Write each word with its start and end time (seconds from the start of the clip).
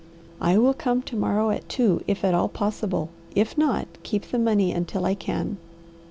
"I 0.41 0.57
will 0.57 0.73
come 0.73 1.03
to 1.03 1.15
morrow 1.15 1.51
at 1.51 1.69
two, 1.69 2.03
if 2.07 2.25
at 2.25 2.33
all 2.33 2.47
possible; 2.49 3.11
if 3.35 3.55
not, 3.55 3.85
keep 4.01 4.31
the 4.31 4.39
money 4.39 4.71
until 4.71 5.05
I 5.05 5.13
can." 5.13 5.57